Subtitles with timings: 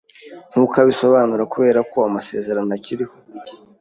[0.51, 3.15] nkuko abisobanura kubera ko "amasezerano akiriho